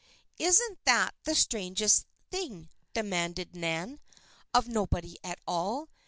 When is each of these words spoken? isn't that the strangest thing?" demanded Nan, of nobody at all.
isn't 0.39 0.79
that 0.83 1.13
the 1.25 1.35
strangest 1.35 2.07
thing?" 2.31 2.69
demanded 2.91 3.55
Nan, 3.55 3.99
of 4.51 4.67
nobody 4.67 5.15
at 5.23 5.37
all. 5.47 5.89